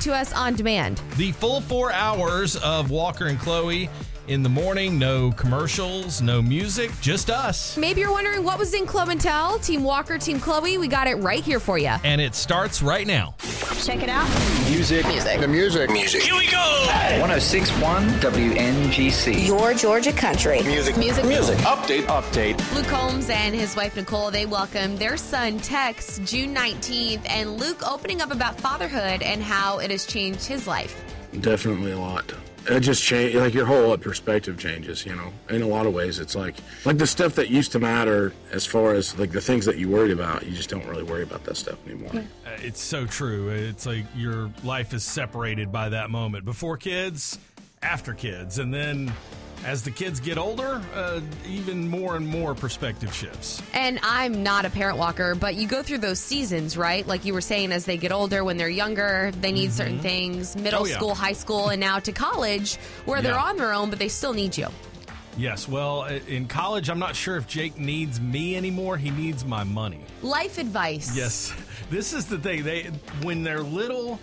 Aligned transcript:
to 0.00 0.14
us 0.14 0.32
on 0.32 0.54
demand. 0.54 1.00
The 1.16 1.32
full 1.32 1.60
four 1.60 1.92
hours 1.92 2.56
of 2.56 2.90
Walker 2.90 3.26
and 3.26 3.38
Chloe 3.38 3.88
in 4.28 4.42
the 4.42 4.48
morning. 4.48 4.98
No 4.98 5.32
commercials, 5.32 6.20
no 6.20 6.42
music, 6.42 6.90
just 7.00 7.30
us. 7.30 7.76
Maybe 7.76 8.00
you're 8.00 8.10
wondering 8.10 8.44
what 8.44 8.58
was 8.58 8.74
in 8.74 8.86
Club 8.86 9.08
and 9.08 9.20
Tell, 9.20 9.58
Team 9.58 9.82
Walker, 9.82 10.18
Team 10.18 10.40
Chloe. 10.40 10.78
We 10.78 10.88
got 10.88 11.06
it 11.06 11.16
right 11.16 11.42
here 11.42 11.60
for 11.60 11.78
you. 11.78 11.94
And 12.04 12.20
it 12.20 12.34
starts 12.34 12.82
right 12.82 13.06
now. 13.06 13.34
Check 13.82 14.02
it 14.02 14.08
out. 14.08 14.28
Music. 14.70 15.06
Music. 15.06 15.40
The 15.40 15.48
music. 15.48 15.90
Music. 15.90 16.22
Here 16.22 16.34
we 16.34 16.50
go. 16.50 16.86
1061 17.20 18.08
WNGC. 18.20 19.46
Your 19.46 19.74
Georgia 19.74 20.12
country. 20.12 20.62
Music. 20.62 20.96
Music. 20.96 21.24
Music. 21.24 21.56
Update. 21.58 22.02
Update. 22.06 22.74
Luke 22.74 22.86
Combs 22.86 23.30
and 23.30 23.54
his 23.54 23.76
wife 23.76 23.96
Nicole, 23.96 24.30
they 24.30 24.46
welcomed 24.46 24.98
their 24.98 25.16
son 25.16 25.58
Tex 25.58 26.18
June 26.24 26.54
19th, 26.54 27.24
and 27.28 27.58
Luke 27.58 27.82
opening 27.88 28.20
up 28.20 28.32
about 28.32 28.60
fatherhood 28.60 29.22
and 29.22 29.42
how 29.42 29.78
it 29.78 29.90
has 29.90 30.06
changed 30.06 30.44
his 30.44 30.66
life. 30.66 31.04
Definitely 31.40 31.92
a 31.92 31.98
lot. 31.98 32.32
It 32.68 32.80
just 32.80 33.02
change 33.02 33.34
like 33.34 33.54
your 33.54 33.66
whole 33.66 33.96
perspective 33.96 34.58
changes. 34.58 35.06
You 35.06 35.14
know, 35.16 35.32
in 35.50 35.62
a 35.62 35.66
lot 35.66 35.86
of 35.86 35.94
ways, 35.94 36.18
it's 36.18 36.34
like 36.34 36.56
like 36.84 36.98
the 36.98 37.06
stuff 37.06 37.34
that 37.36 37.48
used 37.48 37.72
to 37.72 37.78
matter 37.78 38.32
as 38.52 38.66
far 38.66 38.92
as 38.94 39.16
like 39.18 39.30
the 39.30 39.40
things 39.40 39.64
that 39.66 39.78
you 39.78 39.88
worried 39.88 40.10
about. 40.10 40.44
You 40.44 40.52
just 40.52 40.68
don't 40.70 40.84
really 40.86 41.04
worry 41.04 41.22
about 41.22 41.44
that 41.44 41.56
stuff 41.56 41.78
anymore. 41.86 42.10
Uh, 42.14 42.50
It's 42.62 42.80
so 42.80 43.06
true. 43.06 43.50
It's 43.50 43.86
like 43.86 44.04
your 44.16 44.50
life 44.64 44.94
is 44.94 45.04
separated 45.04 45.70
by 45.70 45.88
that 45.90 46.10
moment. 46.10 46.44
Before 46.44 46.76
kids, 46.76 47.38
after 47.82 48.14
kids, 48.14 48.58
and 48.58 48.72
then 48.74 49.12
as 49.64 49.82
the 49.82 49.90
kids 49.90 50.20
get 50.20 50.38
older, 50.38 50.80
uh, 50.94 51.20
even 51.46 51.88
more 51.88 52.16
and 52.16 52.26
more 52.26 52.54
perspective 52.54 53.12
shifts. 53.12 53.62
And 53.72 53.98
I'm 54.02 54.42
not 54.42 54.64
a 54.64 54.70
parent 54.70 54.98
walker, 54.98 55.34
but 55.34 55.54
you 55.56 55.66
go 55.66 55.82
through 55.82 55.98
those 55.98 56.20
seasons, 56.20 56.76
right? 56.76 57.06
Like 57.06 57.24
you 57.24 57.34
were 57.34 57.40
saying, 57.40 57.72
as 57.72 57.84
they 57.84 57.96
get 57.96 58.12
older, 58.12 58.44
when 58.44 58.56
they're 58.56 58.68
younger, 58.68 59.32
they 59.40 59.52
need 59.52 59.72
certain 59.72 59.98
things 60.00 60.54
middle 60.56 60.82
Oh, 60.82 60.86
yeah. 60.86 60.96
school, 60.96 61.14
high 61.14 61.32
school, 61.32 61.68
and 61.70 61.80
now 61.80 61.98
to 61.98 62.12
college, 62.12 62.76
where 63.06 63.22
they're 63.22 63.38
on 63.38 63.56
their 63.56 63.72
own, 63.72 63.90
but 63.90 63.98
they 63.98 64.08
still 64.08 64.32
need 64.32 64.56
you. 64.56 64.68
Yes, 65.38 65.68
well, 65.68 66.04
in 66.04 66.46
college, 66.48 66.88
I'm 66.88 66.98
not 66.98 67.14
sure 67.14 67.36
if 67.36 67.46
Jake 67.46 67.76
needs 67.78 68.20
me 68.20 68.56
anymore. 68.56 68.96
He 68.96 69.10
needs 69.10 69.44
my 69.44 69.64
money. 69.64 70.00
Life 70.22 70.56
advice. 70.58 71.14
Yes, 71.14 71.52
this 71.90 72.12
is 72.14 72.24
the 72.26 72.38
thing. 72.38 72.62
They 72.62 72.84
when 73.22 73.42
they're 73.42 73.60
little, 73.62 74.18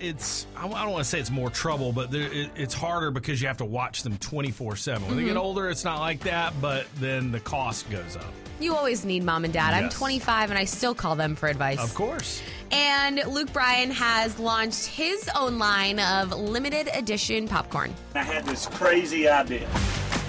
it's 0.00 0.46
I 0.56 0.66
I 0.66 0.82
don't 0.82 0.92
want 0.92 1.04
to 1.04 1.08
say 1.08 1.20
it's 1.20 1.30
more 1.30 1.50
trouble, 1.50 1.92
but 1.92 2.10
there- 2.10 2.32
it, 2.32 2.50
it's 2.56 2.74
harder 2.74 3.10
because 3.10 3.40
you 3.40 3.48
have 3.48 3.58
to 3.58 3.64
watch 3.64 4.02
them 4.02 4.16
24 4.18 4.76
seven. 4.76 5.06
When 5.06 5.16
they 5.16 5.24
get 5.24 5.30
mm-hmm. 5.30 5.38
older, 5.38 5.68
it's 5.68 5.84
not 5.84 6.00
like 6.00 6.20
that, 6.20 6.52
but 6.60 6.86
then 6.96 7.32
the 7.32 7.40
cost 7.40 7.88
goes 7.90 8.16
up. 8.16 8.24
You 8.60 8.74
always 8.74 9.06
need 9.06 9.24
mom 9.24 9.44
and 9.44 9.54
dad. 9.54 9.72
I'm 9.72 9.88
25 9.88 10.50
and 10.50 10.58
I 10.58 10.64
still 10.64 10.94
call 10.94 11.16
them 11.16 11.34
for 11.34 11.48
advice. 11.48 11.82
Of 11.82 11.94
course. 11.94 12.42
And 12.70 13.22
Luke 13.26 13.50
Bryan 13.54 13.90
has 13.90 14.38
launched 14.38 14.84
his 14.84 15.30
own 15.34 15.58
line 15.58 15.98
of 15.98 16.38
limited 16.38 16.90
edition 16.92 17.48
popcorn. 17.48 17.94
I 18.14 18.22
had 18.22 18.44
this 18.44 18.66
crazy 18.66 19.26
idea. 19.28 19.66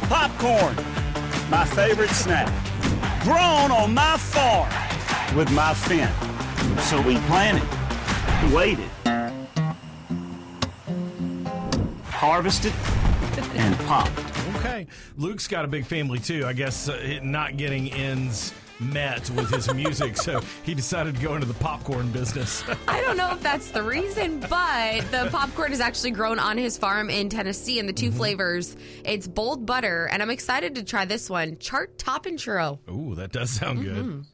Popcorn, 0.03 0.75
my 1.49 1.66
favorite 1.66 2.09
snack, 2.09 2.47
grown 3.23 3.70
on 3.70 3.93
my 3.93 4.15
farm 4.17 4.70
with 5.36 5.52
my 5.52 5.73
fin. 5.73 6.10
So 6.83 7.02
we 7.02 7.17
planted, 7.27 7.67
waited, 8.54 8.89
harvested, 12.21 12.71
and 13.55 13.76
popped. 13.87 14.11
Okay. 14.58 14.86
Luke's 15.17 15.48
got 15.48 15.65
a 15.65 15.67
big 15.67 15.87
family 15.87 16.20
too. 16.20 16.45
I 16.45 16.54
guess 16.54 16.87
uh, 16.87 17.20
not 17.23 17.58
getting 17.58 17.92
ends 17.92 18.54
met 18.81 19.30
with 19.31 19.49
his 19.49 19.73
music, 19.73 20.17
so 20.17 20.42
he 20.64 20.73
decided 20.73 21.15
to 21.15 21.21
go 21.21 21.36
into 21.36 21.47
the 21.47 21.53
popcorn 21.55 22.09
business. 22.11 22.64
I 22.87 23.02
don't 23.02 23.17
know 23.17 23.31
if 23.31 23.42
that's 23.42 23.71
the 23.71 23.83
reason, 23.83 24.39
but 24.39 25.02
the 25.11 25.30
popcorn 25.31 25.71
is 25.71 25.80
actually 25.80 26.11
grown 26.11 26.39
on 26.39 26.58
his 26.58 26.77
farm 26.77 27.09
in 27.09 27.30
Tennessee, 27.30 27.80
and 27.80 27.87
the 27.87 27.93
2 27.93 28.08
mm-hmm. 28.08 28.17
flavors 28.17 28.75
it's 29.03 29.27
bold 29.27 29.65
butter, 29.65 30.08
and 30.11 30.21
I'm 30.21 30.30
excited 30.30 30.75
to 30.75 30.83
try 30.83 31.05
this 31.05 31.30
one 31.30 31.58
chart 31.59 31.97
top 31.97 32.25
and 32.25 32.37
churro. 32.37 32.80
Ooh, 32.89 33.15
that 33.15 33.31
does 33.31 33.49
sound 33.49 33.80
mm-hmm. 33.80 34.21
good. 34.21 34.25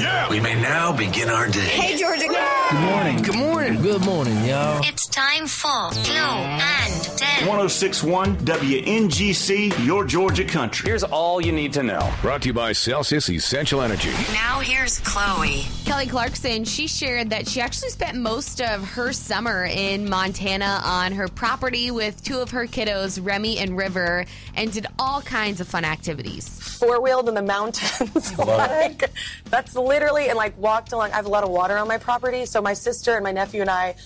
Yeah! 0.00 0.28
We 0.30 0.40
may 0.40 0.60
now 0.60 0.96
begin 0.96 1.28
our 1.28 1.48
day. 1.48 1.60
Hey, 1.60 1.96
Georgia. 1.96 2.26
Good 2.26 2.80
morning. 2.80 3.22
Good 3.22 3.36
morning. 3.36 3.82
Good 3.82 4.04
morning, 4.04 4.44
y'all. 4.44 4.80
It's 4.84 5.06
time 5.06 5.46
for 5.46 5.90
Clue 5.90 6.14
and 6.14 7.02
Tell. 7.16 7.48
1061 7.48 8.36
WNGC, 8.38 9.86
your 9.86 10.04
Georgia 10.04 10.44
country. 10.44 10.88
Here's 10.88 11.04
all 11.04 11.40
you 11.40 11.52
need 11.52 11.72
to 11.74 11.82
know. 11.82 12.12
Brought 12.22 12.42
to 12.42 12.48
you 12.48 12.54
by 12.54 12.72
Celsius 12.72 13.28
Essential 13.28 13.65
Energy. 13.66 14.10
Now 14.32 14.60
here's 14.60 15.00
Chloe. 15.00 15.64
Kelly 15.84 16.06
Clarkson, 16.06 16.64
she 16.64 16.86
shared 16.86 17.30
that 17.30 17.48
she 17.48 17.60
actually 17.60 17.88
spent 17.88 18.16
most 18.16 18.60
of 18.62 18.88
her 18.90 19.12
summer 19.12 19.64
in 19.64 20.08
Montana 20.08 20.80
on 20.84 21.10
her 21.10 21.26
property 21.26 21.90
with 21.90 22.22
two 22.22 22.38
of 22.38 22.52
her 22.52 22.66
kiddos, 22.66 23.18
Remy 23.20 23.58
and 23.58 23.76
River, 23.76 24.24
and 24.54 24.70
did 24.72 24.86
all 25.00 25.20
kinds 25.20 25.60
of 25.60 25.66
fun 25.66 25.84
activities. 25.84 26.48
four 26.78 27.02
wheeled 27.02 27.28
in 27.28 27.34
the 27.34 27.42
mountains. 27.42 28.38
like 28.38 29.10
that's 29.46 29.74
literally 29.74 30.28
and 30.28 30.36
like 30.36 30.56
walked 30.56 30.92
along. 30.92 31.10
I 31.10 31.16
have 31.16 31.26
a 31.26 31.30
lot 31.30 31.42
of 31.42 31.50
water 31.50 31.76
on 31.76 31.88
my 31.88 31.98
property, 31.98 32.46
so 32.46 32.62
my 32.62 32.72
sister 32.72 33.16
and 33.16 33.24
my 33.24 33.32
nephew 33.32 33.62
and 33.62 33.70
I, 33.70 33.96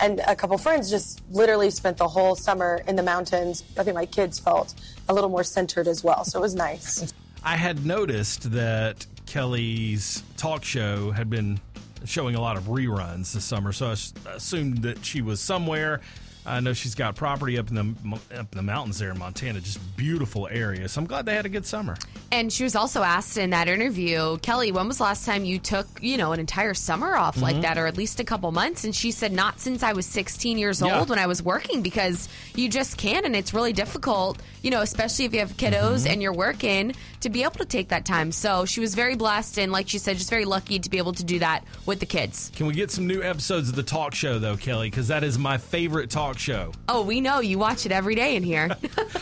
and 0.00 0.20
a 0.28 0.36
couple 0.36 0.56
friends 0.58 0.90
just 0.90 1.22
literally 1.32 1.70
spent 1.70 1.96
the 1.96 2.06
whole 2.06 2.36
summer 2.36 2.82
in 2.86 2.94
the 2.94 3.02
mountains. 3.02 3.64
I 3.76 3.82
think 3.82 3.96
my 3.96 4.06
kids 4.06 4.38
felt 4.38 4.74
a 5.08 5.12
little 5.12 5.28
more 5.28 5.42
centered 5.42 5.88
as 5.88 6.04
well, 6.04 6.24
so 6.24 6.38
it 6.38 6.42
was 6.42 6.54
nice. 6.54 7.12
I 7.42 7.56
had 7.56 7.86
noticed 7.86 8.50
that 8.52 9.06
Kelly's 9.26 10.22
talk 10.36 10.64
show 10.64 11.10
had 11.12 11.30
been 11.30 11.60
showing 12.04 12.34
a 12.34 12.40
lot 12.40 12.56
of 12.56 12.64
reruns 12.64 13.32
this 13.32 13.44
summer, 13.44 13.72
so 13.72 13.88
I 13.88 13.96
assumed 14.34 14.78
that 14.78 15.04
she 15.04 15.22
was 15.22 15.40
somewhere. 15.40 16.00
I 16.48 16.60
know 16.60 16.72
she's 16.72 16.94
got 16.94 17.14
property 17.14 17.58
up 17.58 17.68
in 17.68 17.74
the 17.74 18.16
up 18.38 18.52
in 18.52 18.56
the 18.56 18.62
mountains 18.62 18.98
there 18.98 19.10
in 19.10 19.18
Montana, 19.18 19.60
just 19.60 19.78
beautiful 19.96 20.48
area. 20.50 20.88
So 20.88 21.00
I'm 21.00 21.06
glad 21.06 21.26
they 21.26 21.34
had 21.34 21.46
a 21.46 21.50
good 21.50 21.66
summer. 21.66 21.96
And 22.32 22.52
she 22.52 22.62
was 22.64 22.74
also 22.76 23.02
asked 23.02 23.38
in 23.38 23.50
that 23.50 23.68
interview, 23.68 24.38
Kelly, 24.38 24.70
when 24.72 24.86
was 24.88 24.98
the 24.98 25.04
last 25.04 25.24
time 25.24 25.44
you 25.44 25.58
took, 25.58 25.86
you 26.02 26.16
know, 26.16 26.32
an 26.32 26.40
entire 26.40 26.74
summer 26.74 27.16
off 27.16 27.36
Mm-hmm. 27.36 27.42
like 27.44 27.60
that, 27.62 27.78
or 27.78 27.86
at 27.86 27.96
least 27.96 28.20
a 28.20 28.24
couple 28.24 28.50
months? 28.52 28.84
And 28.84 28.94
she 28.94 29.10
said, 29.10 29.32
not 29.32 29.60
since 29.60 29.82
I 29.82 29.92
was 29.92 30.06
16 30.06 30.58
years 30.58 30.80
Yeah. 30.80 30.98
old 30.98 31.08
when 31.10 31.18
I 31.18 31.26
was 31.26 31.42
working, 31.42 31.82
because 31.82 32.28
you 32.54 32.68
just 32.68 32.96
can't, 32.96 33.24
and 33.26 33.34
it's 33.36 33.52
really 33.54 33.72
difficult, 33.72 34.40
you 34.62 34.70
know, 34.70 34.80
especially 34.82 35.24
if 35.26 35.32
you 35.32 35.40
have 35.40 35.56
kiddos 35.56 35.78
Mm-hmm. 36.00 36.06
and 36.12 36.22
you're 36.22 36.32
working, 36.34 36.94
to 37.20 37.30
be 37.30 37.42
able 37.42 37.52
to 37.56 37.64
take 37.64 37.88
that 37.88 38.04
time. 38.04 38.30
So 38.32 38.64
she 38.64 38.80
was 38.80 38.94
very 38.94 39.16
blessed, 39.16 39.58
and 39.58 39.72
like 39.72 39.88
she 39.88 39.98
said, 39.98 40.16
just 40.16 40.30
very 40.30 40.44
lucky 40.44 40.78
to 40.78 40.88
be 40.90 40.98
able 40.98 41.12
to 41.14 41.24
do 41.24 41.38
that 41.40 41.64
with 41.86 42.00
the 42.00 42.06
kids. 42.06 42.50
Can 42.54 42.66
we 42.66 42.74
get 42.74 42.90
some 42.90 43.06
new 43.06 43.22
episodes 43.22 43.68
of 43.68 43.74
the 43.76 43.82
talk 43.82 44.14
show 44.14 44.38
though, 44.38 44.56
Kelly? 44.56 44.88
Because 44.90 45.08
that 45.08 45.24
is 45.24 45.38
my 45.38 45.58
favorite 45.58 46.10
talk 46.10 46.37
show. 46.38 46.72
Oh, 46.88 47.02
we 47.02 47.20
know 47.20 47.40
you 47.40 47.58
watch 47.58 47.86
it 47.86 47.92
every 47.92 48.14
day 48.14 48.36
in 48.36 48.42
here. 48.42 48.70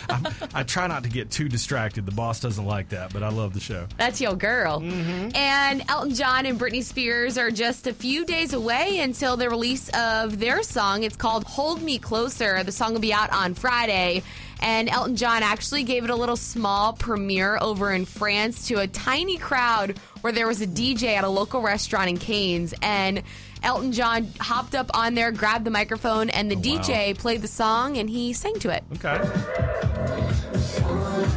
I 0.55 0.63
try 0.63 0.87
not 0.87 1.03
to 1.05 1.09
get 1.09 1.31
too 1.31 1.49
distracted. 1.49 2.07
The 2.07 2.13
boss 2.13 2.41
doesn't 2.41 2.65
like 2.65 2.91
that, 2.91 3.13
but 3.13 3.23
I 3.23 3.29
love 3.29 3.55
the 3.55 3.61
show. 3.61 3.87
That's 3.97 4.21
your 4.21 4.35
girl. 4.35 4.81
Mm-hmm. 4.81 5.37
And 5.37 5.85
Elton 5.89 6.15
John 6.15 6.47
and 6.47 6.59
Britney 6.59 6.83
Spears 6.83 7.39
are 7.39 7.51
just 7.51 7.87
a 7.87 7.93
few 7.93 8.25
days 8.25 8.53
away 8.53 9.01
until 9.01 9.37
the 9.37 9.51
release 9.51 9.89
of 9.91 10.39
their 10.39 10.63
song. 10.63 11.03
It's 11.03 11.17
called 11.17 11.45
Hold 11.45 11.83
Me 11.83 11.99
Closer. 11.99 12.63
The 12.63 12.73
song 12.73 12.93
will 12.93 13.01
be 13.01 13.13
out 13.13 13.31
on 13.31 13.55
Friday. 13.55 14.23
And 14.61 14.89
Elton 14.89 15.17
John 15.17 15.43
actually 15.43 15.85
gave 15.85 16.05
it 16.05 16.11
a 16.11 16.17
little 16.17 16.37
small 16.37 16.93
premiere 16.93 17.59
over 17.61 17.93
in 17.93 18.05
France 18.05 18.69
to 18.69 18.81
a 18.81 18.87
tiny 18.87 19.37
crowd 19.37 19.99
where 20.21 20.33
there 20.33 20.47
was 20.47 20.61
a 20.61 20.67
DJ 20.67 21.15
at 21.17 21.25
a 21.25 21.29
local 21.29 21.61
restaurant 21.61 22.09
in 22.09 22.17
Cannes. 22.19 22.75
And 22.83 23.23
Elton 23.63 23.93
John 23.93 24.29
hopped 24.41 24.75
up 24.75 24.91
on 24.95 25.15
there, 25.15 25.31
grabbed 25.33 25.65
the 25.65 25.71
microphone, 25.71 26.31
and 26.31 26.51
the 26.51 26.57
oh, 26.57 26.61
DJ 26.61 27.17
played 27.17 27.43
the 27.43 27.49
song 27.49 27.97
and 27.97 28.09
he 28.09 28.33
sang 28.33 28.59
to 28.61 28.71
it. 28.75 28.85
Okay. 28.95 29.19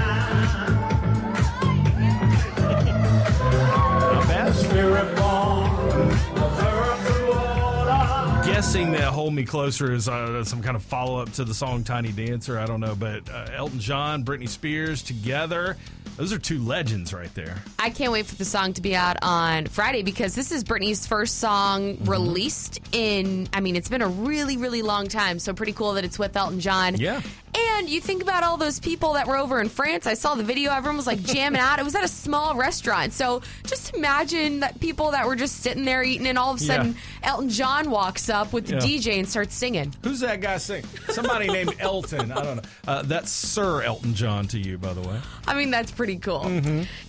Guessing 8.70 8.92
that 8.92 9.12
"Hold 9.12 9.34
Me 9.34 9.44
Closer" 9.44 9.92
is 9.92 10.08
uh, 10.08 10.44
some 10.44 10.62
kind 10.62 10.76
of 10.76 10.84
follow 10.84 11.18
up 11.20 11.32
to 11.32 11.44
the 11.44 11.52
song 11.52 11.82
"Tiny 11.82 12.12
Dancer." 12.12 12.56
I 12.56 12.66
don't 12.66 12.78
know, 12.78 12.94
but 12.94 13.28
uh, 13.28 13.48
Elton 13.52 13.80
John, 13.80 14.22
Britney 14.24 14.48
Spears 14.48 15.02
together. 15.02 15.76
Those 16.16 16.32
are 16.32 16.38
two 16.38 16.60
legends 16.60 17.12
right 17.12 17.34
there. 17.34 17.56
I 17.80 17.90
can't 17.90 18.12
wait 18.12 18.26
for 18.26 18.36
the 18.36 18.44
song 18.44 18.74
to 18.74 18.80
be 18.80 18.94
out 18.94 19.16
on 19.22 19.66
Friday 19.66 20.04
because 20.04 20.36
this 20.36 20.52
is 20.52 20.62
Britney's 20.62 21.04
first 21.04 21.38
song 21.38 21.96
Mm-hmm. 21.96 22.10
released 22.10 22.78
in, 22.92 23.48
I 23.52 23.58
mean, 23.60 23.74
it's 23.74 23.88
been 23.88 24.02
a 24.02 24.08
really, 24.08 24.56
really 24.56 24.82
long 24.82 25.08
time. 25.08 25.40
So 25.40 25.52
pretty 25.52 25.72
cool 25.72 25.94
that 25.94 26.04
it's 26.04 26.18
with 26.18 26.36
Elton 26.36 26.60
John. 26.60 26.94
Yeah. 26.94 27.16
And 27.16 27.69
you 27.88 28.00
think 28.00 28.22
about 28.22 28.42
all 28.42 28.56
those 28.56 28.78
people 28.80 29.14
that 29.14 29.26
were 29.26 29.36
over 29.36 29.60
in 29.60 29.68
France. 29.68 30.06
I 30.06 30.14
saw 30.14 30.34
the 30.34 30.42
video. 30.44 30.72
Everyone 30.72 30.96
was 30.96 31.06
like 31.06 31.22
jamming 31.22 31.60
out. 31.60 31.78
It 31.78 31.84
was 31.84 31.94
at 31.94 32.04
a 32.04 32.08
small 32.08 32.54
restaurant. 32.56 33.12
So 33.12 33.42
just 33.66 33.94
imagine 33.94 34.60
that 34.60 34.80
people 34.80 35.12
that 35.12 35.26
were 35.26 35.36
just 35.36 35.56
sitting 35.56 35.84
there 35.84 36.02
eating, 36.02 36.26
and 36.26 36.38
all 36.38 36.52
of 36.54 36.60
a 36.60 36.64
sudden 36.64 36.96
Elton 37.22 37.48
John 37.48 37.90
walks 37.90 38.28
up 38.28 38.52
with 38.52 38.66
the 38.66 38.74
Yeah. 38.74 38.80
DJ 38.80 39.18
and 39.18 39.28
starts 39.28 39.54
singing. 39.54 39.94
Who's 40.02 40.20
that 40.20 40.40
guy 40.40 40.58
singing? 40.58 40.86
Somebody 41.10 41.48
named 41.48 41.74
Elton. 41.78 42.32
I 42.32 42.42
don't 42.42 42.56
know. 42.56 42.62
Uh, 42.86 43.02
that's 43.02 43.30
Sir 43.30 43.82
Elton 43.82 44.14
John 44.14 44.46
to 44.48 44.58
you, 44.58 44.78
by 44.78 44.92
the 44.92 45.00
way. 45.02 45.18
I 45.46 45.54
mean, 45.54 45.70
that's 45.70 45.90
pretty 45.90 46.16
cool. 46.16 46.44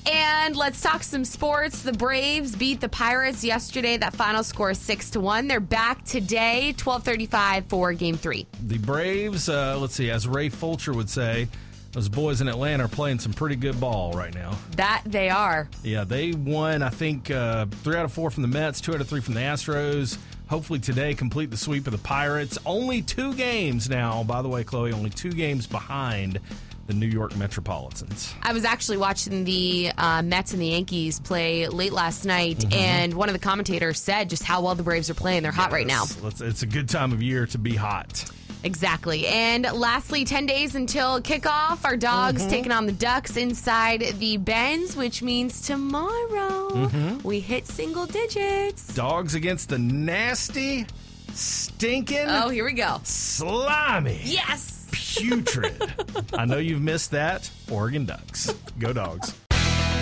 And 0.09 0.55
let's 0.55 0.81
talk 0.81 1.03
some 1.03 1.25
sports. 1.25 1.81
The 1.83 1.93
Braves 1.93 2.55
beat 2.55 2.81
the 2.81 2.89
Pirates 2.89 3.43
yesterday. 3.43 3.97
That 3.97 4.13
final 4.13 4.43
score 4.43 4.71
is 4.71 4.79
six 4.79 5.09
to 5.11 5.19
one. 5.19 5.47
They're 5.47 5.59
back 5.59 6.03
today, 6.05 6.73
twelve 6.77 7.03
thirty-five 7.03 7.65
for 7.67 7.93
Game 7.93 8.17
Three. 8.17 8.47
The 8.65 8.77
Braves, 8.77 9.47
uh, 9.49 9.77
let's 9.79 9.95
see, 9.95 10.09
as 10.09 10.27
Ray 10.27 10.49
Fulcher 10.61 10.93
would 10.93 11.09
say, 11.09 11.47
those 11.91 12.07
boys 12.07 12.39
in 12.39 12.47
Atlanta 12.47 12.85
are 12.85 12.87
playing 12.87 13.17
some 13.19 13.33
pretty 13.33 13.55
good 13.55 13.79
ball 13.81 14.13
right 14.13 14.33
now. 14.33 14.55
That 14.77 15.01
they 15.05 15.29
are. 15.29 15.67
Yeah, 15.83 16.03
they 16.03 16.31
won, 16.33 16.83
I 16.83 16.89
think, 16.89 17.31
uh, 17.31 17.65
three 17.83 17.95
out 17.97 18.05
of 18.05 18.13
four 18.13 18.29
from 18.29 18.43
the 18.43 18.47
Mets, 18.47 18.79
two 18.79 18.93
out 18.93 19.01
of 19.01 19.07
three 19.09 19.21
from 19.21 19.33
the 19.33 19.39
Astros. 19.41 20.17
Hopefully 20.47 20.79
today 20.79 21.15
complete 21.15 21.49
the 21.49 21.57
sweep 21.57 21.87
of 21.87 21.91
the 21.93 21.97
Pirates. 21.97 22.59
Only 22.65 23.01
two 23.01 23.33
games 23.33 23.89
now, 23.89 24.23
by 24.23 24.41
the 24.43 24.49
way, 24.49 24.63
Chloe, 24.63 24.93
only 24.93 25.09
two 25.09 25.31
games 25.31 25.65
behind 25.65 26.39
the 26.87 26.93
New 26.93 27.07
York 27.07 27.35
Metropolitans. 27.37 28.33
I 28.41 28.53
was 28.53 28.63
actually 28.65 28.97
watching 28.97 29.43
the 29.45 29.91
uh, 29.97 30.21
Mets 30.21 30.53
and 30.53 30.61
the 30.61 30.67
Yankees 30.67 31.19
play 31.19 31.67
late 31.67 31.93
last 31.93 32.25
night, 32.25 32.57
Mm-hmm. 32.59 32.73
and 32.73 33.13
one 33.15 33.29
of 33.29 33.33
the 33.33 33.39
commentators 33.39 33.99
said 33.99 34.29
just 34.29 34.43
how 34.43 34.61
well 34.61 34.75
the 34.75 34.83
Braves 34.83 35.09
are 35.09 35.13
playing. 35.15 35.43
They're 35.43 35.51
hot 35.51 35.71
right 35.71 35.87
now. 35.87 36.03
It's 36.23 36.61
a 36.63 36.67
good 36.67 36.87
time 36.89 37.11
of 37.13 37.21
year 37.23 37.45
to 37.47 37.57
be 37.57 37.75
hot. 37.75 38.29
Exactly. 38.63 39.25
And 39.27 39.63
lastly, 39.73 40.23
10 40.25 40.45
days 40.45 40.75
until 40.75 41.19
kickoff. 41.21 41.83
Our 41.83 41.97
dogs 41.97 42.41
Mm-hmm. 42.41 42.49
taking 42.51 42.71
on 42.71 42.85
the 42.85 42.91
Ducks 42.91 43.35
inside 43.37 44.01
the 44.19 44.37
Benz, 44.37 44.95
which 44.95 45.21
means 45.23 45.61
tomorrow 45.61 46.69
Mm-hmm. 46.71 47.27
we 47.27 47.39
hit 47.39 47.67
single 47.67 48.05
digits. 48.05 48.93
Dogs 48.95 49.35
against 49.35 49.69
the 49.69 49.77
nasty, 49.79 50.85
stinking, 51.33 52.27
Oh, 52.27 52.49
here 52.49 52.65
we 52.65 52.73
go. 52.73 52.99
slimy, 53.03 54.21
Yes. 54.23 54.87
putrid. 54.91 55.81
I 56.33 56.45
know 56.45 56.57
you've 56.57 56.81
missed 56.81 57.11
that. 57.11 57.49
Oregon 57.69 58.05
Ducks. 58.05 58.53
Go 58.79 58.93
dogs. 58.93 59.33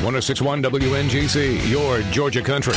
1061 0.03 0.63
WNGC, 0.63 1.69
your 1.69 2.01
Georgia 2.11 2.41
country. 2.41 2.73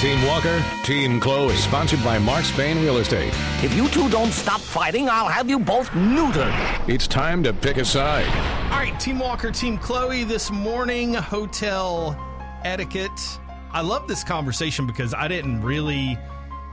Team 0.00 0.22
Walker, 0.26 0.62
Team 0.84 1.18
Chloe. 1.18 1.56
Sponsored 1.56 2.04
by 2.04 2.18
Mark 2.18 2.44
Spain 2.44 2.82
Real 2.82 2.98
Estate. 2.98 3.32
If 3.64 3.72
you 3.74 3.88
two 3.88 4.10
don't 4.10 4.30
stop 4.30 4.60
fighting, 4.60 5.08
I'll 5.08 5.28
have 5.28 5.48
you 5.48 5.58
both 5.58 5.88
neutered. 5.92 6.52
It's 6.86 7.06
time 7.06 7.42
to 7.44 7.54
pick 7.54 7.78
a 7.78 7.84
side. 7.84 8.26
All 8.70 8.78
right, 8.78 9.00
Team 9.00 9.18
Walker, 9.18 9.50
Team 9.50 9.78
Chloe, 9.78 10.22
this 10.22 10.50
morning, 10.50 11.14
hotel 11.14 12.14
etiquette. 12.62 13.10
I 13.72 13.80
love 13.80 14.06
this 14.06 14.22
conversation 14.22 14.86
because 14.86 15.14
I 15.14 15.28
didn't 15.28 15.62
really 15.62 16.18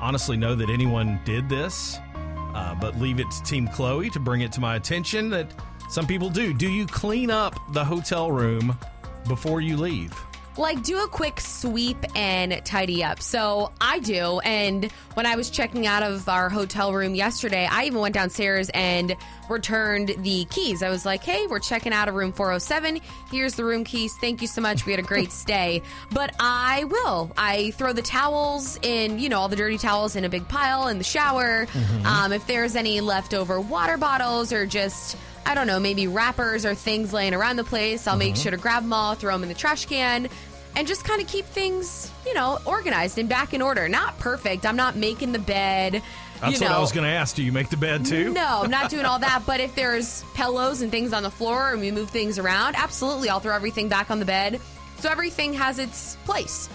honestly 0.02 0.36
know 0.36 0.54
that 0.56 0.70
anyone 0.70 1.22
did 1.24 1.48
this, 1.48 2.00
uh, 2.54 2.75
but 2.75 3.00
leave 3.00 3.22
it 3.22 3.31
to 3.31 3.44
Team 3.44 3.70
Chloe 3.70 4.10
to 4.10 4.20
bring 4.20 4.42
it 4.42 4.52
to 4.52 4.60
my 4.60 4.75
attention 4.75 5.30
that 5.30 5.50
some 5.90 6.06
people 6.06 6.30
do. 6.30 6.54
Do 6.54 6.70
you 6.70 6.86
clean 6.88 7.31
up 7.31 7.58
the 7.72 7.86
hotel 7.86 8.34
room 8.34 8.78
before 9.30 9.62
you 9.62 9.78
leave? 9.78 10.14
Like, 10.58 10.84
do 10.84 11.04
a 11.04 11.08
quick 11.08 11.40
sweep 11.40 11.98
and 12.16 12.64
tidy 12.64 13.04
up. 13.04 13.22
So 13.22 13.72
I 13.82 14.00
do. 14.00 14.40
And 14.42 14.92
when 15.16 15.26
I 15.26 15.36
was 15.36 15.50
checking 15.50 15.88
out 15.88 16.04
of 16.04 16.30
our 16.30 16.50
hotel 16.50 16.94
room 16.94 17.16
yesterday, 17.16 17.68
I 17.70 17.86
even 17.86 18.00
went 18.00 18.14
downstairs 18.14 18.70
and 18.74 19.16
returned 19.50 20.14
the 20.20 20.46
keys. 20.46 20.84
I 20.84 20.90
was 20.90 21.06
like, 21.06 21.24
hey, 21.24 21.48
we're 21.48 21.60
checking 21.60 21.92
out 21.92 22.08
of 22.08 22.16
room 22.16 22.32
407. 22.32 23.00
Here's 23.32 23.56
the 23.56 23.66
room 23.66 23.84
keys. 23.84 24.16
Thank 24.22 24.42
you 24.42 24.48
so 24.48 24.62
much. 24.62 24.86
We 24.86 24.92
had 24.94 25.00
a 25.00 25.04
great 25.04 25.32
stay. 25.44 25.82
But 26.12 26.36
I 26.40 26.84
will. 26.84 27.32
I 27.36 27.72
throw 27.72 27.94
the 27.94 28.02
towels 28.04 28.78
in, 28.84 29.18
you 29.20 29.30
know, 29.30 29.40
all 29.40 29.50
the 29.50 29.56
dirty 29.56 29.78
towels 29.78 30.16
in 30.16 30.24
a 30.24 30.30
big 30.30 30.48
pile 30.48 30.88
in 30.88 30.98
the 31.00 31.04
shower. 31.04 31.68
Um, 32.06 32.32
if 32.32 32.46
there's 32.48 32.76
any 32.76 33.02
leftover 33.02 33.60
water 33.60 33.98
bottles 33.98 34.54
or 34.54 34.66
just. 34.66 35.18
I 35.45 35.56
don't 35.56 35.68
know, 35.68 35.80
maybe 35.80 36.07
wrappers 36.07 36.66
or 36.66 36.75
things 36.75 37.13
laying 37.13 37.34
around 37.34 37.57
the 37.57 37.63
place. 37.63 38.07
I'll 38.07 38.18
make 38.18 38.34
mm-hmm. 38.34 38.42
sure 38.44 38.51
to 38.51 38.57
grab 38.57 38.84
them 38.84 38.94
all, 38.94 39.16
throw 39.16 39.34
them 39.34 39.44
in 39.44 39.50
the 39.50 39.56
trash 39.56 39.86
can, 39.86 40.30
and 40.75 40.88
just 40.88 41.04
kind 41.06 41.22
of 41.22 41.28
keep 41.28 41.45
things, 41.45 42.12
you 42.25 42.34
know, 42.34 42.60
organized 42.66 43.18
and 43.18 43.30
back 43.30 43.54
in 43.54 43.62
order. 43.62 43.88
Not 43.90 44.18
perfect. 44.19 44.66
I'm 44.66 44.75
not 44.75 44.95
making 44.95 45.31
the 45.31 45.40
bed. 45.40 46.01
That's 46.42 46.60
you 46.60 46.66
what 46.66 46.75
I 46.75 46.80
was 46.80 46.92
going 46.92 47.06
to 47.06 47.10
ask. 47.10 47.36
Do 47.36 47.44
you 47.44 47.51
make 47.51 47.69
the 47.69 47.78
bed 47.78 48.06
too? 48.06 48.34
No, 48.34 48.62
I'm 48.63 48.72
not 48.72 48.90
doing 48.90 49.06
all 49.06 49.19
that. 49.19 49.44
But 49.45 49.60
if 49.60 49.75
there's 49.75 50.25
pillows 50.34 50.81
and 50.81 50.92
things 50.92 51.13
on 51.13 51.24
the 51.24 51.31
floor 51.31 51.72
and 51.72 51.80
we 51.80 51.92
move 51.92 52.10
things 52.10 52.38
around, 52.38 52.75
absolutely, 52.75 53.30
I'll 53.30 53.39
throw 53.39 53.56
everything 53.56 53.88
back 53.88 54.12
on 54.12 54.19
the 54.19 54.25
bed. 54.25 54.60
So 55.00 55.10
everything 55.10 55.54
has 55.54 55.80
its 55.80 56.18
place. 56.25 56.68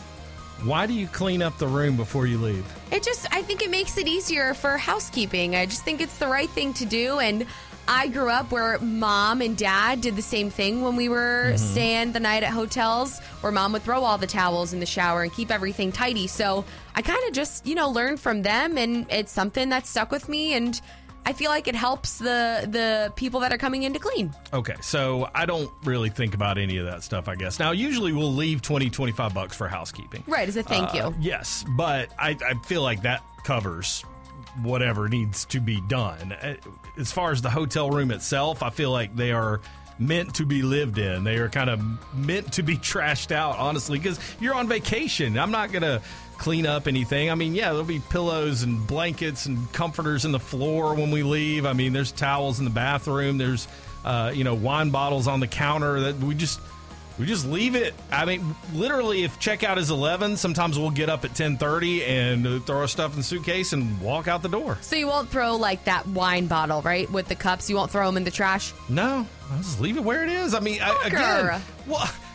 Why 0.62 0.86
do 0.86 0.92
you 0.92 1.06
clean 1.06 1.40
up 1.40 1.56
the 1.58 1.68
room 1.68 1.96
before 1.96 2.26
you 2.26 2.38
leave? 2.38 2.66
It 2.90 3.02
just, 3.02 3.26
I 3.32 3.42
think 3.42 3.62
it 3.62 3.70
makes 3.70 3.96
it 3.96 4.08
easier 4.08 4.54
for 4.54 4.76
housekeeping. 4.76 5.54
I 5.54 5.66
just 5.66 5.84
think 5.84 6.00
it's 6.00 6.18
the 6.18 6.26
right 6.26 6.50
thing 6.50 6.72
to 6.74 6.86
do. 6.86 7.18
And 7.18 7.46
I 7.90 8.08
grew 8.08 8.28
up 8.28 8.52
where 8.52 8.78
mom 8.80 9.40
and 9.40 9.56
dad 9.56 10.02
did 10.02 10.14
the 10.14 10.22
same 10.22 10.50
thing 10.50 10.82
when 10.82 10.94
we 10.94 11.08
were 11.08 11.56
staying 11.56 12.12
the 12.12 12.20
night 12.20 12.42
at 12.42 12.50
hotels, 12.52 13.18
where 13.40 13.50
mom 13.50 13.72
would 13.72 13.82
throw 13.82 14.04
all 14.04 14.18
the 14.18 14.26
towels 14.26 14.72
in 14.74 14.80
the 14.80 14.86
shower 14.86 15.22
and 15.22 15.32
keep 15.32 15.50
everything 15.50 15.90
tidy. 15.90 16.26
So 16.26 16.64
I 16.94 17.00
kind 17.02 17.26
of 17.26 17.32
just, 17.32 17.66
you 17.66 17.74
know, 17.74 17.88
learned 17.88 18.20
from 18.20 18.42
them. 18.42 18.76
And 18.76 19.06
it's 19.10 19.32
something 19.32 19.70
that 19.70 19.86
stuck 19.86 20.10
with 20.10 20.28
me. 20.28 20.52
And 20.52 20.78
I 21.24 21.32
feel 21.32 21.50
like 21.50 21.66
it 21.66 21.74
helps 21.74 22.18
the 22.18 22.66
the 22.70 23.12
people 23.16 23.40
that 23.40 23.52
are 23.52 23.58
coming 23.58 23.82
in 23.84 23.92
to 23.94 23.98
clean. 23.98 24.34
Okay, 24.52 24.76
so 24.82 25.28
I 25.34 25.46
don't 25.46 25.70
really 25.84 26.08
think 26.10 26.34
about 26.34 26.58
any 26.58 26.76
of 26.78 26.86
that 26.86 27.02
stuff, 27.02 27.26
I 27.28 27.34
guess. 27.36 27.58
Now, 27.58 27.72
usually 27.72 28.12
we'll 28.12 28.32
leave 28.34 28.60
20, 28.62 28.88
25 28.90 29.34
bucks 29.34 29.56
for 29.56 29.66
housekeeping. 29.68 30.24
Right, 30.26 30.48
as 30.48 30.56
a 30.56 30.62
thank 30.62 30.94
Uh, 30.94 31.10
you. 31.10 31.14
Yes, 31.20 31.64
but 31.76 32.08
I, 32.18 32.30
I 32.44 32.54
feel 32.66 32.82
like 32.82 33.02
that 33.02 33.22
covers 33.44 34.04
whatever 34.62 35.08
needs 35.08 35.44
to 35.46 35.60
be 35.60 35.80
done. 35.88 36.32
Uh, 36.32 36.54
As 36.98 37.12
far 37.12 37.30
as 37.32 37.42
the 37.42 37.50
hotel 37.50 37.90
room 37.90 38.10
itself, 38.10 38.62
I 38.62 38.70
feel 38.70 38.90
like 38.90 39.14
they 39.16 39.32
are 39.32 39.60
meant 39.98 40.36
to 40.36 40.46
be 40.46 40.62
lived 40.62 40.98
in. 40.98 41.24
They 41.24 41.38
are 41.38 41.48
kind 41.48 41.68
of 41.70 41.82
meant 42.14 42.52
to 42.54 42.62
be 42.62 42.76
trashed 42.78 43.32
out, 43.32 43.56
honestly, 43.58 43.98
because 43.98 44.18
you're 44.40 44.54
on 44.54 44.68
vacation. 44.68 45.38
I'm 45.38 45.50
not 45.50 45.72
going 45.72 45.82
to 45.82 46.00
clean 46.38 46.66
up 46.66 46.86
anything. 46.86 47.30
I 47.30 47.34
mean, 47.34 47.54
yeah, 47.54 47.70
there'll 47.70 47.82
be 47.84 47.98
pillows 47.98 48.62
and 48.62 48.86
blankets 48.86 49.46
and 49.46 49.70
comforters 49.72 50.24
in 50.24 50.30
the 50.32 50.38
floor 50.38 50.94
when 50.94 51.10
we 51.10 51.22
leave. 51.24 51.66
I 51.66 51.72
mean, 51.72 51.92
there's 51.92 52.12
towels 52.12 52.60
in 52.60 52.64
the 52.64 52.70
bathroom. 52.70 53.38
There's, 53.38 53.66
uh, 54.04 54.30
you 54.32 54.44
know, 54.44 54.54
wine 54.54 54.90
bottles 54.90 55.26
on 55.26 55.40
the 55.40 55.48
counter 55.48 55.98
that 56.00 56.18
we 56.18 56.36
just 56.36 56.60
we 57.18 57.26
just 57.26 57.46
leave 57.46 57.74
it. 57.74 57.94
I 58.10 58.24
mean, 58.24 58.54
literally, 58.72 59.24
if 59.24 59.38
checkout 59.40 59.76
is 59.76 59.90
eleven, 59.90 60.36
sometimes 60.36 60.78
we'll 60.78 60.90
get 60.90 61.08
up 61.08 61.24
at 61.24 61.34
ten 61.34 61.56
thirty 61.56 62.04
and 62.04 62.64
throw 62.64 62.78
our 62.78 62.88
stuff 62.88 63.12
in 63.12 63.18
the 63.18 63.22
suitcase 63.24 63.72
and 63.72 64.00
walk 64.00 64.28
out 64.28 64.42
the 64.42 64.48
door. 64.48 64.78
So 64.80 64.96
you 64.96 65.06
won't 65.06 65.28
throw 65.28 65.56
like 65.56 65.84
that 65.84 66.06
wine 66.06 66.46
bottle, 66.46 66.80
right, 66.82 67.10
with 67.10 67.28
the 67.28 67.34
cups. 67.34 67.68
You 67.68 67.76
won't 67.76 67.90
throw 67.90 68.06
them 68.06 68.16
in 68.16 68.24
the 68.24 68.30
trash. 68.30 68.72
No, 68.88 69.26
I'll 69.50 69.58
just 69.58 69.80
leave 69.80 69.96
it 69.96 70.04
where 70.04 70.22
it 70.22 70.30
is. 70.30 70.54
I 70.54 70.60
mean, 70.60 70.80
I, 70.80 71.02
again, 71.04 71.60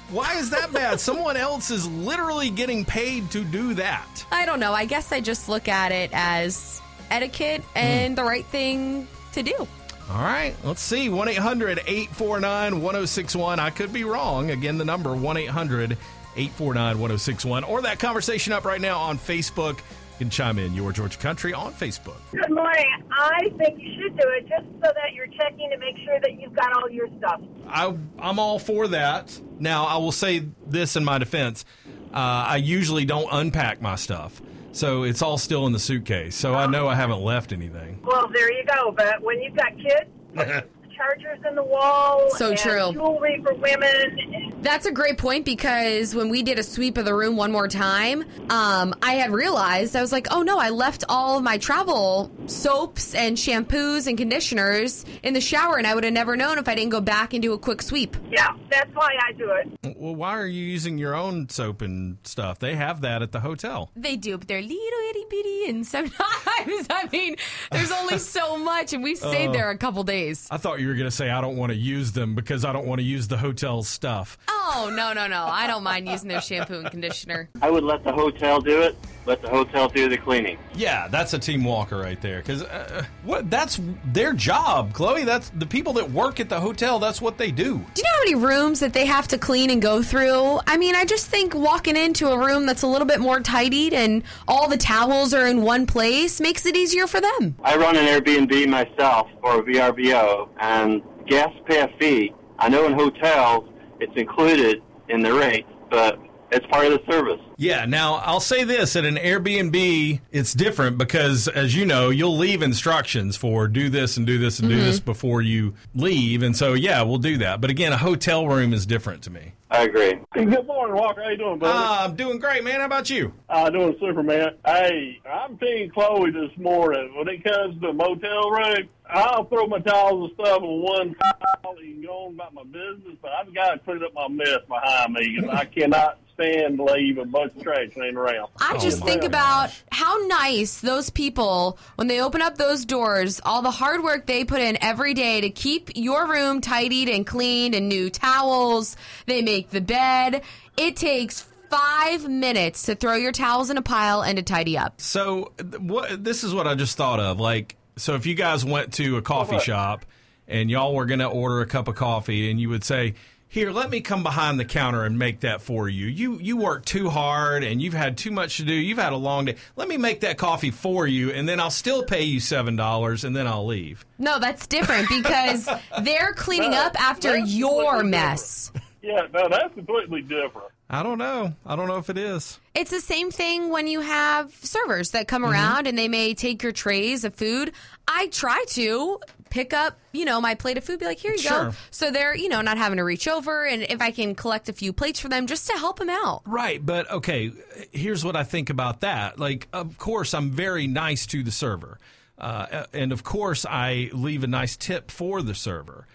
why 0.10 0.36
is 0.36 0.50
that 0.52 0.74
bad? 0.74 1.00
Someone 1.00 1.38
else 1.38 1.72
is 1.72 1.88
literally 1.88 2.50
getting 2.50 2.86
paid 2.86 3.32
to 3.32 3.44
do 3.44 3.74
that. 3.76 4.26
I 4.32 4.46
don't 4.46 4.60
know. 4.60 4.74
I 4.74 4.86
guess 4.86 5.12
I 5.12 5.22
just 5.22 5.48
look 5.50 5.68
at 5.68 5.92
it 5.92 6.12
as 6.14 6.82
etiquette 7.10 7.62
hmm. 7.62 7.78
and 7.78 8.18
the 8.18 8.24
right 8.24 8.46
thing 8.46 9.08
to 9.34 9.44
do. 9.44 9.68
All 10.10 10.22
right, 10.22 10.56
let's 10.64 10.82
see. 10.82 11.10
1 11.10 11.28
800 11.30 11.80
849 11.80 12.82
1061. 12.82 13.60
I 13.60 13.70
could 13.70 13.94
be 13.94 14.04
wrong. 14.04 14.52
Again, 14.52 14.78
the 14.78 14.86
number 14.86 15.16
1 15.16 15.38
800 15.38 15.94
849 16.36 17.00
1061. 17.00 17.64
Or 17.64 17.82
that 17.82 18.00
conversation 18.00 18.54
up 18.54 18.66
right 18.66 18.82
now 18.82 19.00
on 19.00 19.18
Facebook. 19.18 19.78
You 19.78 20.20
can 20.20 20.30
chime 20.30 20.60
in 20.60 20.74
Your 20.74 20.92
Georgia 20.92 21.18
Country 21.18 21.54
on 21.54 21.74
Facebook. 21.74 22.18
Good 22.32 22.52
morning. 22.52 22.86
I 23.12 23.50
think 23.58 23.82
you 23.82 23.90
should 24.00 24.16
do 24.16 24.28
it 24.30 24.48
just 24.48 24.66
so 24.74 24.92
that 24.94 25.14
you're 25.14 25.28
checking 25.28 25.70
to 25.72 25.78
make 25.78 25.96
sure 26.06 26.20
that 26.20 26.40
you've 26.40 26.56
got 26.56 26.72
all 26.78 26.90
your 26.90 27.08
stuff. 27.18 27.42
I, 27.68 27.96
I'm 28.20 28.38
all 28.38 28.60
for 28.60 28.88
that. 28.90 29.40
Now, 29.60 29.86
I 29.86 29.98
will 29.98 30.12
say 30.12 30.46
this 30.68 30.96
in 30.96 31.04
my 31.04 31.18
defense 31.18 31.66
uh, 32.14 32.46
I 32.48 32.58
usually 32.58 33.06
don't 33.06 33.28
unpack 33.32 33.82
my 33.82 33.96
stuff. 33.96 34.40
So 34.74 35.04
it's 35.04 35.22
all 35.22 35.38
still 35.38 35.68
in 35.68 35.72
the 35.72 35.80
suitcase. 35.80 36.36
So 36.36 36.56
I 36.56 36.66
know 36.66 36.88
I 36.88 36.96
haven't 36.96 37.22
left 37.22 37.54
anything. 37.54 38.00
Well, 38.04 38.28
there 38.34 38.52
you 38.52 38.66
go. 38.66 38.92
But 38.92 39.22
when 39.22 39.42
you've 39.42 39.56
got 39.56 39.72
kids, 39.78 40.10
chargers 40.96 41.40
in 41.48 41.56
the 41.56 41.64
wall, 41.64 42.30
So 42.32 42.50
and 42.50 42.58
true. 42.58 42.92
jewelry 42.94 43.42
for 43.44 43.54
women. 43.54 44.54
That's 44.62 44.86
a 44.86 44.92
great 44.92 45.18
point 45.18 45.46
because 45.46 46.16
when 46.16 46.30
we 46.30 46.42
did 46.42 46.58
a 46.58 46.64
sweep 46.64 46.98
of 46.98 47.06
the 47.06 47.14
room 47.14 47.36
one 47.36 47.52
more 47.52 47.68
time, 47.68 48.24
um, 48.50 48.94
I 49.02 49.14
had 49.14 49.32
realized 49.32 49.96
I 49.96 50.02
was 50.02 50.12
like, 50.12 50.28
oh 50.32 50.42
no, 50.42 50.58
I 50.58 50.70
left 50.70 51.04
all 51.10 51.38
of 51.38 51.44
my 51.44 51.58
travel 51.58 52.32
soaps 52.48 53.16
and 53.16 53.38
shampoos 53.38 54.08
and 54.08 54.18
conditioners 54.18 55.06
in 55.24 55.34
the 55.34 55.42
shower, 55.42 55.78
and 55.78 55.88
I 55.88 55.96
would 55.96 56.04
have 56.04 56.14
never 56.14 56.36
known 56.36 56.58
if 56.58 56.68
I 56.68 56.76
didn't 56.76 56.92
go 56.92 57.02
back 57.02 57.34
and 57.34 57.42
do 57.42 57.54
a 57.54 57.58
quick 57.58 57.82
sweep. 57.82 58.16
Yeah, 58.30 58.56
that's 58.70 58.94
why 58.94 59.16
I 59.28 59.32
do 59.34 59.50
it. 59.52 59.96
Well, 59.98 60.16
why 60.16 60.38
are 60.38 60.46
you 60.48 60.64
using 60.64 60.98
your 60.98 61.16
own 61.16 61.50
soap 61.50 61.82
and 61.82 62.18
stuff? 62.24 62.60
They 62.60 62.76
have 62.76 63.02
that 63.02 63.22
at 63.22 63.32
the 63.32 63.40
hotel. 63.40 63.92
They 63.96 64.16
do, 64.16 64.38
but 64.38 64.48
they're 64.48 64.62
little 64.62 65.00
itty 65.10 65.26
bitty, 65.30 65.66
and 65.70 65.86
sometimes, 65.86 66.14
I 66.90 67.08
mean, 67.12 67.36
there's 67.72 67.92
only 67.92 68.18
so 68.18 68.58
much, 68.58 68.94
and 68.94 69.04
we 69.04 69.16
stayed 69.16 69.50
Oh. 69.50 69.54
there 69.54 69.70
a 69.72 69.78
couple 69.78 70.04
days. 70.04 70.48
I 70.52 70.58
thought 70.58 70.80
you 70.80 70.88
were 70.88 70.94
going 70.96 71.06
to 71.06 71.12
say 71.12 71.30
I 71.30 71.42
don't 71.42 71.58
want 71.58 71.72
to 71.72 71.78
use 71.78 72.12
them 72.12 72.36
because 72.36 72.64
I 72.66 72.72
don't 72.74 72.86
want 72.86 73.00
to 73.00 73.06
use 73.06 73.28
the 73.28 73.38
hotel 73.38 73.84
stuff. 73.84 74.38
Oh, 74.48 74.92
no, 74.96 75.14
no, 75.14 75.28
no. 75.28 75.46
I 75.46 75.68
don't 75.68 75.84
mind 75.84 76.08
using 76.08 76.30
their 76.30 76.42
shampoo 76.42 76.80
and 76.80 76.90
conditioner. 76.92 77.50
I 77.62 77.70
would 77.70 77.84
let 77.84 78.04
the 78.04 78.12
hotel 78.14 78.60
do 78.62 78.82
it. 78.82 78.96
Let 79.26 79.42
the 79.42 79.50
hotel 79.50 79.88
do 79.88 80.10
the 80.10 80.18
cleaning. 80.18 80.58
Yeah, 80.76 81.08
that's 81.08 81.34
a 81.34 81.40
team 81.40 81.64
walker 81.64 81.98
right 81.98 82.20
there. 82.22 82.40
Because 82.40 82.64
uh, 82.64 83.06
what 83.24 83.50
that's 83.50 83.80
their 84.06 84.34
job, 84.34 84.94
Chloe. 84.94 85.24
That's 85.24 85.50
the 85.50 85.66
people 85.66 85.94
that 85.94 86.12
work 86.12 86.40
at 86.40 86.50
the 86.50 86.60
hotel. 86.60 87.00
That's 87.00 87.22
what 87.22 87.38
they 87.38 87.52
do. 87.52 87.78
Do 87.94 88.02
you 88.02 88.04
know 88.04 88.10
how 88.14 88.20
many 88.20 88.36
rooms 88.36 88.80
that 88.82 88.94
they 88.94 89.06
have 89.06 89.28
to 89.30 89.38
clean 89.38 89.70
and 89.70 89.82
go 89.82 90.04
through? 90.04 90.60
I 90.68 90.78
mean, 90.78 90.96
I 90.96 91.06
just 91.06 91.28
think 91.28 91.56
walking 91.56 91.96
into 91.96 92.30
a 92.30 92.38
room 92.38 92.66
that's 92.66 92.82
a 92.82 92.88
little 92.88 93.08
bit 93.08 93.20
more 93.20 93.40
tidied 93.40 93.94
and 93.94 94.24
all 94.48 94.68
the 94.68 94.78
towels 94.78 95.34
are 95.34 95.48
in 95.48 95.62
one 95.62 95.86
place 95.86 96.42
makes 96.42 96.66
it 96.66 96.76
easier 96.76 97.08
for 97.08 97.22
them. 97.22 97.56
I 97.64 97.78
run 97.78 97.96
an 97.96 98.06
Airbnb 98.06 98.68
myself 98.68 99.28
or 99.42 99.60
a 99.60 99.64
VRBO, 99.64 100.50
and 100.60 101.02
guests 101.26 101.58
pay 101.66 101.82
a 101.82 101.90
fee. 102.00 102.34
I 102.60 102.70
know 102.70 102.86
in 102.86 102.94
hotels 102.94 103.70
it's 104.00 104.14
included 104.16 104.82
in 105.10 105.22
the 105.22 105.34
rate, 105.34 105.66
but 105.90 106.20
it's 106.54 106.66
part 106.68 106.86
of 106.86 106.94
the 106.94 107.12
service. 107.12 107.40
Yeah. 107.58 107.86
Now 107.86 108.16
I'll 108.16 108.40
say 108.40 108.64
this: 108.64 108.96
at 108.96 109.06
an 109.06 109.16
Airbnb, 109.16 110.22
it's 110.32 110.54
different 110.54 110.98
because, 110.98 111.48
as 111.48 111.76
you 111.76 111.86
know, 111.86 112.10
you'll 112.10 112.38
leave 112.38 112.62
instructions 112.62 113.38
for 113.38 113.68
do 113.68 113.90
this 113.90 114.18
and 114.18 114.26
do 114.26 114.38
this 114.38 114.60
and 114.60 114.70
do 114.70 114.76
Mm-hmm. 114.76 114.86
this 114.86 115.00
before 115.00 115.42
you 115.42 115.74
leave, 115.96 116.42
and 116.44 116.56
so 116.58 116.74
yeah, 116.74 117.02
we'll 117.04 117.18
do 117.20 117.38
that. 117.38 117.62
But 117.62 117.70
again, 117.70 117.94
a 117.94 117.98
hotel 117.98 118.48
room 118.48 118.74
is 118.74 118.86
different 118.86 119.24
to 119.24 119.30
me. 119.30 119.54
I 119.70 119.84
agree. 119.84 120.14
Good 120.34 120.68
morning, 120.68 120.96
Walker. 120.96 121.24
How 121.24 121.30
you 121.30 121.38
doing, 121.38 121.58
buddy? 121.60 121.72
Uh, 121.76 122.06
I'm 122.06 122.16
doing 122.16 122.38
great, 122.38 122.64
man. 122.64 122.80
How 122.80 122.86
about 122.86 123.10
you? 123.10 123.34
Uh, 123.50 123.70
doing 123.72 123.96
super, 124.00 124.22
man. 124.22 124.50
Hey, 124.66 125.20
I'm 125.28 125.58
Team 125.58 125.90
Chloe 125.90 126.30
this 126.32 126.52
morning. 126.58 127.12
When 127.16 127.28
it 127.28 127.44
comes 127.44 127.82
to 127.82 127.92
motel 127.92 128.52
room, 128.52 128.88
I'll 129.10 129.46
throw 129.46 129.66
my 129.66 129.80
towels 129.80 130.30
and 130.30 130.40
stuff 130.46 130.62
in 130.62 130.82
one 130.82 131.16
pile 131.16 131.76
and 131.82 132.04
go 132.04 132.26
on 132.28 132.34
about 132.36 132.54
my 132.54 132.64
business, 132.66 133.16
but 133.22 133.32
I've 133.32 133.54
got 133.54 133.72
to 133.74 133.80
clean 133.80 134.04
up 134.04 134.14
my 134.14 134.28
mess 134.28 134.60
behind 134.68 135.14
me. 135.14 135.40
'cause 135.40 135.50
I 135.52 135.66
cannot 135.66 136.20
stand 136.34 136.78
to 136.78 136.84
leave 136.84 137.18
a 137.18 137.26
bunch 137.26 137.56
of 137.56 137.64
trash 137.64 137.90
laying 137.96 138.18
around. 138.18 138.50
I 138.60 138.74
oh 138.76 138.80
just 138.80 139.04
think 139.04 139.24
about 139.24 139.72
how 139.92 140.18
nice 140.28 140.82
those 140.82 141.10
people, 141.10 141.78
when 141.96 142.08
they 142.08 142.22
open 142.22 142.42
up 142.42 142.58
those 142.58 142.86
doors, 142.86 143.40
all 143.46 143.62
the 143.62 143.72
hard 143.72 144.04
work 144.04 144.26
they 144.26 144.44
put 144.44 144.62
in 144.62 144.78
every 144.82 145.14
day 145.14 145.42
to 145.42 145.50
keep 145.50 145.92
your 145.96 146.28
room 146.28 146.62
tidied 146.62 147.10
and 147.10 147.26
cleaned 147.26 147.76
and 147.76 147.88
new 147.88 148.10
towels. 148.10 148.96
They 149.26 149.42
make 149.42 149.70
the 149.70 149.82
bed. 149.82 150.42
It 150.78 150.96
takes 150.96 151.46
five 151.70 152.28
minutes 152.28 152.84
to 152.84 152.96
throw 152.96 153.16
your 153.16 153.32
towels 153.32 153.70
in 153.70 153.78
a 153.78 153.82
pile 153.82 154.22
and 154.22 154.38
to 154.38 154.44
tidy 154.44 154.78
up. 154.78 155.00
So 155.02 155.52
what? 155.80 156.24
This 156.24 156.44
is 156.44 156.54
what 156.54 156.68
I 156.68 156.76
just 156.76 156.98
thought 156.98 157.20
of. 157.20 157.40
Like, 157.40 157.76
so 157.96 158.16
if 158.16 158.26
you 158.26 158.36
guys 158.36 158.66
went 158.66 158.94
to 158.94 159.18
a 159.18 159.22
coffee 159.22 159.60
shop 159.60 160.06
and 160.48 160.70
y'all 160.70 160.96
were 160.96 161.06
going 161.06 161.20
to 161.20 161.28
order 161.28 161.62
a 161.62 161.66
cup 161.66 161.88
of 161.88 161.96
coffee, 161.96 162.50
and 162.50 162.60
you 162.60 162.70
would 162.70 162.84
say. 162.84 163.14
Here, 163.54 163.70
let 163.70 163.92
me 163.92 164.02
come 164.02 164.24
behind 164.24 164.60
the 164.60 164.66
counter 164.66 165.04
and 165.04 165.20
make 165.20 165.42
that 165.42 165.62
for 165.62 165.88
you. 165.88 166.08
You 166.08 166.40
you 166.40 166.58
work 166.58 166.86
too 166.86 167.12
hard 167.12 167.64
and 167.64 167.80
you've 167.80 167.94
had 167.94 168.18
too 168.18 168.32
much 168.32 168.58
to 168.58 168.64
do. 168.64 168.74
You've 168.74 168.98
had 168.98 169.14
a 169.14 169.16
long 169.16 169.46
day. 169.46 169.58
Let 169.76 169.88
me 169.88 169.96
make 169.96 170.22
that 170.22 170.40
coffee 170.40 170.72
for 170.72 171.06
you, 171.06 171.30
and 171.30 171.48
then 171.48 171.60
I'll 171.60 171.70
still 171.70 172.02
pay 172.04 172.24
you 172.24 172.40
seven 172.40 172.76
dollars, 172.76 173.24
and 173.24 173.36
then 173.36 173.46
I'll 173.46 173.68
leave. 173.68 174.04
No, 174.18 174.40
that's 174.40 174.66
different 174.66 175.08
because 175.08 175.70
they're 176.02 176.34
cleaning 176.34 176.74
up 176.74 177.00
after 177.00 177.38
your 177.38 177.92
completely 177.92 178.10
mess. 178.10 178.72
Yeah, 179.04 179.28
no, 179.32 179.48
that's 179.48 179.76
completely 179.76 180.24
different. 180.24 180.70
I 180.90 181.04
don't 181.04 181.20
know. 181.20 181.54
I 181.64 181.76
don't 181.76 181.88
know 181.88 181.98
if 181.98 182.10
it 182.10 182.18
is. 182.18 182.60
It's 182.74 182.90
the 182.90 183.02
same 183.02 183.30
thing 183.30 183.70
when 183.70 183.86
you 183.86 184.02
have 184.02 184.52
servers 184.64 185.12
that 185.12 185.28
come 185.28 185.44
Mm-hmm. 185.44 185.52
around 185.52 185.86
and 185.88 185.96
they 185.96 186.08
may 186.08 186.34
take 186.34 186.64
your 186.64 186.72
trays 186.72 187.24
of 187.24 187.36
food. 187.36 187.72
I 188.08 188.28
try 188.28 188.66
to 188.70 189.20
pick 189.54 189.72
up, 189.72 190.00
you 190.14 190.26
know, 190.26 190.42
my 190.42 190.56
plate 190.56 190.80
of 190.80 190.84
food, 190.84 190.98
be 191.00 191.06
like, 191.06 191.20
here 191.20 191.32
you 191.34 191.38
Sure. 191.38 191.66
go. 191.66 191.74
So 191.92 192.10
they're, 192.10 192.36
you 192.36 192.50
know, 192.50 192.62
not 192.62 192.80
having 192.80 192.98
to 192.98 193.04
reach 193.04 193.28
over. 193.28 193.66
And 193.68 193.84
if 193.84 194.02
I 194.02 194.10
can 194.10 194.34
collect 194.34 194.68
a 194.68 194.74
few 194.74 194.92
plates 194.92 195.20
for 195.20 195.30
them 195.30 195.46
just 195.46 195.68
to 195.68 195.74
help 195.78 196.00
them 196.00 196.10
out. 196.10 196.42
Right, 196.46 196.84
but 196.84 197.10
okay, 197.12 197.52
here's 197.92 198.26
what 198.26 198.36
I 198.36 198.44
think 198.44 198.72
about 198.72 199.02
that. 199.02 199.38
Like, 199.38 199.68
of 199.72 200.00
course, 200.00 200.34
I'm 200.34 200.50
very 200.50 200.88
nice 200.88 201.28
to 201.28 201.44
the 201.44 201.52
server. 201.52 202.00
Uh, 202.36 202.86
and 202.94 203.12
of 203.12 203.24
course, 203.24 203.64
I 203.64 204.10
leave 204.12 204.44
a 204.44 204.48
nice 204.48 204.76
tip 204.76 205.12
for 205.12 205.44
the 205.44 205.54
server. 205.54 206.08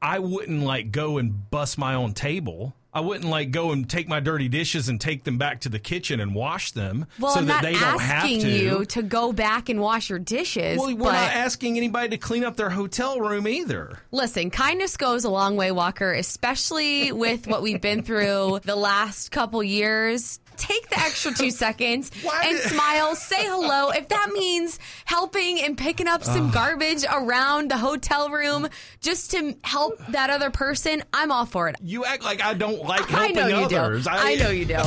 I 0.00 0.20
wouldn't 0.20 0.62
like 0.62 0.92
go 0.92 1.18
and 1.18 1.50
bust 1.50 1.78
my 1.78 1.94
own 1.94 2.12
table. 2.14 2.76
I 2.96 3.00
wouldn't 3.00 3.28
like 3.28 3.50
go 3.50 3.72
and 3.72 3.86
take 3.86 4.08
my 4.08 4.20
dirty 4.20 4.48
dishes 4.48 4.88
and 4.88 4.98
take 4.98 5.24
them 5.24 5.36
back 5.36 5.60
to 5.60 5.68
the 5.68 5.78
kitchen 5.78 6.18
and 6.18 6.34
wash 6.34 6.70
them 6.72 7.04
Well, 7.20 7.34
so 7.34 7.40
I'm 7.40 7.46
that 7.46 7.56
not 7.56 7.62
they 7.62 7.74
don't 7.74 8.00
have 8.00 8.24
asking 8.24 8.40
to. 8.40 8.48
you 8.50 8.84
to 8.86 9.02
go 9.02 9.34
back 9.34 9.68
and 9.68 9.82
wash 9.82 10.08
your 10.08 10.18
dishes. 10.18 10.78
well, 10.78 10.86
we're 10.88 11.04
but 11.04 11.12
not 11.12 11.30
asking 11.32 11.76
anybody 11.76 12.08
to 12.08 12.16
clean 12.16 12.42
up 12.42 12.56
their 12.56 12.70
hotel 12.70 13.20
room 13.20 13.46
either. 13.46 13.98
Listen, 14.12 14.48
kindness 14.48 14.96
goes 14.96 15.24
a 15.24 15.28
long 15.30 15.56
way, 15.56 15.70
Walker, 15.72 16.10
especially 16.14 17.12
with 17.12 17.46
what 17.46 17.60
we've 17.60 17.82
been 17.82 18.02
through 18.02 18.60
the 18.64 18.76
last 18.76 19.30
couple 19.30 19.62
years. 19.62 20.40
Take 20.56 20.88
the 20.88 20.98
extra 20.98 21.32
two 21.32 21.50
seconds 21.64 22.10
and 22.44 22.58
smile, 22.70 23.14
say 23.14 23.44
hello. 23.46 23.90
If 23.90 24.08
that 24.08 24.30
means 24.32 24.78
helping 25.04 25.60
and 25.60 25.76
picking 25.76 26.08
up 26.08 26.24
some 26.24 26.50
garbage 26.50 27.04
around 27.12 27.70
the 27.70 27.78
hotel 27.78 28.30
room 28.30 28.68
just 29.00 29.30
to 29.32 29.54
help 29.62 29.98
that 30.08 30.30
other 30.30 30.50
person, 30.50 31.02
I'm 31.12 31.30
all 31.30 31.46
for 31.46 31.68
it. 31.68 31.76
You 31.82 32.04
act 32.04 32.24
like 32.24 32.42
I 32.42 32.54
don't 32.54 32.82
like 32.84 33.02
I 33.12 33.18
helping 33.28 33.36
know 33.36 33.46
you 33.48 33.54
others. 33.66 34.04
do. 34.04 34.10
I 34.10 34.34
know 34.36 34.50
you 34.50 34.64
do. 34.64 34.80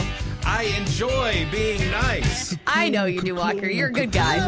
I 0.45 0.63
enjoy 0.79 1.47
being 1.51 1.91
nice. 1.91 2.55
I 2.65 2.89
know 2.89 3.05
you 3.05 3.21
do, 3.21 3.35
Walker. 3.35 3.67
You're 3.69 3.89
a 3.89 3.93
good 3.93 4.11
guy. 4.11 4.39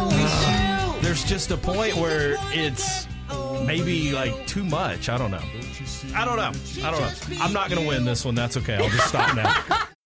There's 1.02 1.24
just 1.24 1.52
a 1.52 1.58
point 1.58 1.96
where 1.98 2.36
it's 2.54 3.08
maybe 3.66 4.12
like 4.12 4.48
too 4.48 4.64
much. 4.64 5.10
I 5.10 5.18
don't 5.18 5.32
know. 5.32 5.42
I 6.16 6.26
don't 6.26 6.38
know. 6.38 6.52
I 6.88 6.92
don't 6.92 7.02
know. 7.02 7.38
I'm 7.40 7.54
not 7.54 7.70
going 7.70 7.82
to 7.82 7.88
win 7.88 8.06
this 8.06 8.26
one. 8.26 8.36
That's 8.36 8.58
okay. 8.58 8.76
I'll 8.76 8.90
just 8.90 9.08
stop 9.10 9.36
now. 9.36 9.54